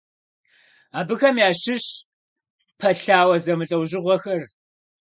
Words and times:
Абыхэм 0.99 1.35
ящыщщ 1.49 1.87
пэлъауэ 2.79 3.35
зэмылӀэужьыгъуэхэр. 3.43 4.41